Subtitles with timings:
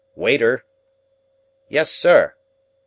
[0.15, 0.63] Waiter!"
[1.69, 2.33] "Yes, sir."